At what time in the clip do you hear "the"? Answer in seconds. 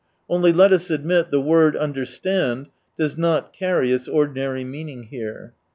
1.29-1.39